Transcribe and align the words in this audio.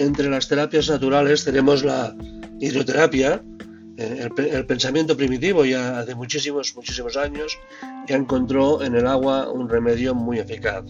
Entre 0.00 0.30
las 0.30 0.48
terapias 0.48 0.88
naturales 0.88 1.44
tenemos 1.44 1.84
la 1.84 2.16
hidroterapia, 2.58 3.44
eh, 3.98 4.30
el, 4.50 4.64
pensamiento 4.64 5.14
primitivo 5.14 5.62
ya 5.66 5.98
hace 5.98 6.14
muchísimos, 6.14 6.74
muchísimos 6.74 7.18
años 7.18 7.58
ya 8.08 8.16
encontró 8.16 8.82
en 8.82 8.96
el 8.96 9.06
agua 9.06 9.52
un 9.52 9.68
remedio 9.68 10.14
muy 10.14 10.38
eficaz, 10.38 10.86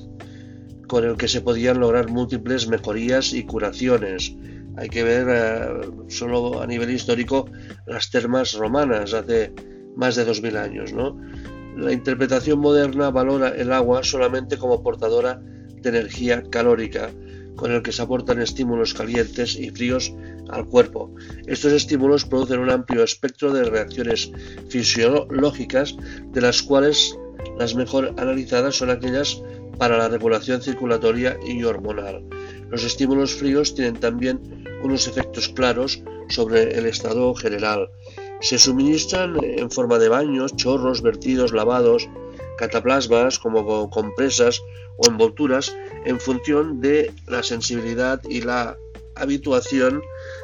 con 0.86 1.04
el 1.04 1.16
que 1.16 1.26
se 1.26 1.40
podían 1.40 1.80
lograr 1.80 2.08
múltiples 2.08 2.68
mejorías 2.68 3.32
y 3.32 3.42
curaciones. 3.42 4.32
Hay 4.76 4.88
que 4.88 5.02
ver 5.02 5.26
eh, 5.28 5.90
solo 6.06 6.62
a 6.62 6.66
nivel 6.68 6.90
histórico 6.90 7.46
las 7.86 8.12
termas 8.12 8.52
romanas 8.52 9.12
hace 9.12 9.52
más 9.96 10.14
de 10.14 10.24
2000 10.24 10.56
años. 10.56 10.92
¿no? 10.92 11.20
La 11.76 11.90
interpretación 11.90 12.60
moderna 12.60 13.10
valora 13.10 13.48
el 13.48 13.72
agua 13.72 14.04
solamente 14.04 14.56
como 14.56 14.84
portadora 14.84 15.42
de 15.82 15.88
energía 15.88 16.44
calórica, 16.48 17.10
con 17.56 17.72
el 17.72 17.82
que 17.82 17.92
se 17.92 18.02
aportan 18.02 18.40
estímulos 18.40 18.94
calientes 18.94 19.56
y 19.56 19.70
fríos 19.70 20.12
al 20.50 20.66
cuerpo. 20.66 21.14
Estos 21.46 21.72
estímulos 21.72 22.24
producen 22.24 22.60
un 22.60 22.70
amplio 22.70 23.04
espectro 23.04 23.52
de 23.52 23.64
reacciones 23.64 24.30
fisiológicas, 24.68 25.96
de 26.32 26.40
las 26.40 26.62
cuales 26.62 27.16
las 27.58 27.74
mejor 27.74 28.14
analizadas 28.18 28.76
son 28.76 28.90
aquellas 28.90 29.42
para 29.78 29.96
la 29.96 30.08
regulación 30.08 30.60
circulatoria 30.60 31.38
y 31.46 31.62
hormonal. 31.64 32.22
Los 32.70 32.84
estímulos 32.84 33.34
fríos 33.34 33.74
tienen 33.74 33.98
también 33.98 34.40
unos 34.82 35.08
efectos 35.08 35.48
claros 35.48 36.02
sobre 36.28 36.78
el 36.78 36.86
estado 36.86 37.34
general. 37.34 37.88
Se 38.40 38.58
suministran 38.58 39.36
en 39.42 39.70
forma 39.70 39.98
de 39.98 40.08
baños, 40.08 40.54
chorros, 40.56 41.02
vertidos, 41.02 41.52
lavados, 41.52 42.08
cataplasmas 42.60 43.38
como 43.38 43.88
compresas 43.88 44.62
o 44.98 45.08
envolturas 45.08 45.74
en 46.04 46.20
función 46.20 46.80
de 46.80 47.10
la 47.26 47.42
sensibilidad 47.42 48.20
y 48.28 48.42
la 48.42 48.76
habituación 49.16 50.02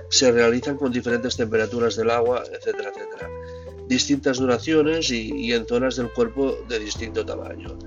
se 0.08 0.32
realizan 0.32 0.76
con 0.76 0.92
diferentes 0.92 1.36
temperaturas 1.36 1.94
del 1.96 2.10
agua, 2.10 2.42
etcétera, 2.50 2.88
etcétera. 2.88 3.30
Distintas 3.86 4.38
duraciones 4.38 5.10
y, 5.10 5.52
en 5.52 5.66
zonas 5.66 5.96
del 5.96 6.10
cuerpo 6.10 6.56
de 6.68 6.78
distinto 6.78 7.24
tamaño. 7.24 7.78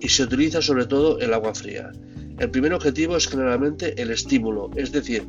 Y 0.00 0.08
se 0.08 0.22
utiliza 0.24 0.62
sobre 0.62 0.86
todo 0.86 1.20
el 1.20 1.34
agua 1.34 1.54
fría. 1.54 1.92
El 2.38 2.50
primer 2.50 2.72
objetivo 2.72 3.16
es 3.16 3.28
generalmente 3.28 4.00
el 4.00 4.10
estímulo, 4.10 4.70
es 4.76 4.92
decir, 4.92 5.24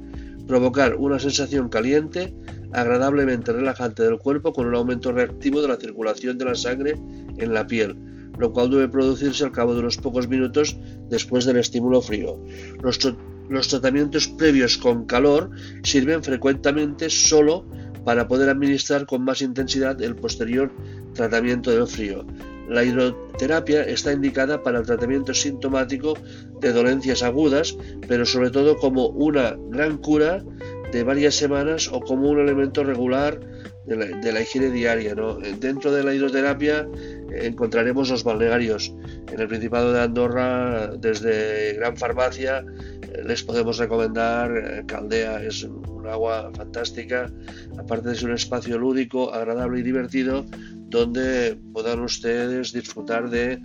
provocar 0.47 0.95
una 0.95 1.19
sensación 1.19 1.69
caliente, 1.69 2.33
agradablemente 2.71 3.51
relajante 3.51 4.03
del 4.03 4.17
cuerpo 4.17 4.53
con 4.53 4.65
un 4.65 4.75
aumento 4.75 5.11
reactivo 5.11 5.61
de 5.61 5.67
la 5.67 5.75
circulación 5.75 6.37
de 6.37 6.45
la 6.45 6.55
sangre 6.55 6.95
en 7.37 7.53
la 7.53 7.67
piel, 7.67 7.95
lo 8.37 8.51
cual 8.51 8.69
debe 8.69 8.87
producirse 8.87 9.43
al 9.43 9.51
cabo 9.51 9.73
de 9.73 9.79
unos 9.79 9.97
pocos 9.97 10.27
minutos 10.27 10.77
después 11.09 11.45
del 11.45 11.57
estímulo 11.57 12.01
frío. 12.01 12.39
Los, 12.81 13.67
tratamientos 13.69 14.27
previos 14.27 14.77
con 14.77 15.05
calor 15.05 15.51
sirven 15.83 16.23
frecuentemente 16.23 17.09
solo 17.09 17.65
para 18.03 18.27
poder 18.27 18.49
administrar 18.49 19.05
con 19.05 19.23
más 19.23 19.41
intensidad 19.41 20.01
el 20.01 20.15
posterior 20.15 20.71
tratamiento 21.13 21.71
del 21.71 21.87
frío. 21.87 22.25
La 22.69 22.83
hidroterapia 22.83 23.83
está 23.83 24.11
indicada 24.11 24.63
para 24.63 24.79
el 24.79 24.85
tratamiento 24.85 25.33
sintomático 25.33 26.15
de 26.59 26.73
dolencias 26.73 27.21
agudas, 27.21 27.77
pero 28.07 28.25
sobre 28.25 28.49
todo 28.49 28.75
como 28.77 29.07
una 29.09 29.55
gran 29.69 29.97
cura 29.97 30.43
de 30.91 31.03
varias 31.03 31.35
semanas 31.35 31.89
o 31.91 31.99
como 31.99 32.29
un 32.29 32.39
elemento 32.39 32.83
regular 32.83 33.39
de 33.85 34.31
la, 34.31 34.41
higiene 34.41 34.71
diaria. 34.71 35.15
Dentro 35.59 35.91
de 35.91 36.03
la 36.03 36.13
hidroterapia 36.13 36.87
eh, 37.31 37.45
encontraremos 37.45 38.09
los 38.09 38.23
balnearios. 38.23 38.93
En 39.31 39.39
el 39.39 39.47
Principado 39.47 39.93
de 39.93 40.01
Andorra, 40.01 40.87
desde 40.97 41.73
Gran 41.73 41.95
Farmacia, 41.97 42.63
eh, 43.01 43.23
les 43.25 43.43
podemos 43.43 43.77
recomendar 43.77 44.51
eh, 44.57 44.83
Caldea, 44.87 45.43
es 45.43 45.63
un 45.63 46.07
agua 46.07 46.51
fantástica, 46.55 47.31
aparte 47.77 48.09
de 48.09 48.15
ser 48.15 48.29
un 48.29 48.35
espacio 48.35 48.77
lúdico, 48.77 49.33
agradable 49.33 49.79
y 49.79 49.83
divertido, 49.83 50.45
donde 50.89 51.57
puedan 51.73 51.99
ustedes 51.99 52.73
disfrutar 52.73 53.29
de 53.29 53.59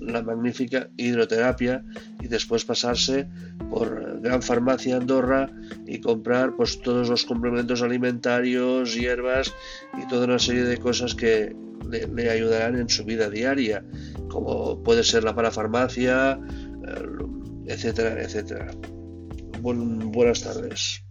la 0.00 0.22
magnífica 0.22 0.88
hidroterapia 0.96 1.84
y 2.26 2.28
después 2.28 2.64
pasarse 2.64 3.28
por 3.70 4.20
Gran 4.20 4.42
Farmacia 4.42 4.96
Andorra 4.96 5.48
y 5.86 6.00
comprar 6.00 6.56
pues 6.56 6.80
todos 6.82 7.08
los 7.08 7.24
complementos 7.24 7.82
alimentarios, 7.82 8.94
hierbas 8.94 9.54
y 9.96 10.06
toda 10.08 10.26
una 10.26 10.40
serie 10.40 10.64
de 10.64 10.76
cosas 10.78 11.14
que 11.14 11.54
le, 11.88 12.30
ayudarán 12.30 12.76
en 12.76 12.88
su 12.88 13.04
vida 13.04 13.30
diaria, 13.30 13.84
como 14.28 14.82
puede 14.82 15.04
ser 15.04 15.22
la 15.22 15.36
parafarmacia, 15.36 16.40
eh, 16.84 17.72
etcétera, 17.72 18.20
etcétera. 18.20 18.72
buenas 19.62 20.42
tardes. 20.42 21.05